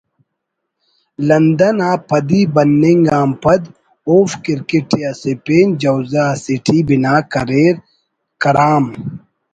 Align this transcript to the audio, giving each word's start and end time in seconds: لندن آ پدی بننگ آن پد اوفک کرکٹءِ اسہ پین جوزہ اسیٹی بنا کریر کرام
لندن 1.27 1.77
آ 1.89 1.91
پدی 2.09 2.41
بننگ 2.53 3.03
آن 3.19 3.29
پد 3.43 3.61
اوفک 4.07 4.39
کرکٹءِ 4.43 5.01
اسہ 5.09 5.31
پین 5.45 5.67
جوزہ 5.81 6.25
اسیٹی 6.35 6.79
بنا 6.87 7.15
کریر 7.31 7.75
کرام 8.41 8.85